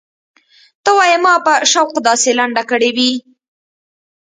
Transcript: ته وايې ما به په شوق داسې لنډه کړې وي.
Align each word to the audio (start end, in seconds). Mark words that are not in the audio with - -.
ته 0.83 0.89
وايې 0.97 1.17
ما 1.25 1.35
به 1.37 1.41
په 1.45 1.53
شوق 1.71 1.89
داسې 2.07 2.29
لنډه 2.39 2.63
کړې 2.69 2.89
وي. 2.97 3.11